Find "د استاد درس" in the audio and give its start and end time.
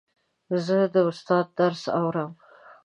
0.93-1.83